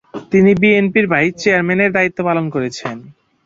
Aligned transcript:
তিনি 0.31 0.51
বিএনপির 0.61 1.05
ভাইস 1.07 1.33
চেয়ারম্যানের 1.41 1.91
দায়িত্ব 1.93 2.19
পালন 2.27 2.45
করছেন। 2.49 2.95